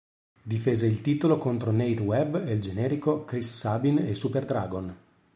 [0.41, 4.97] Difese il titolo contro Nate Webb, El Generico, Chris Sabin e Super Dragon.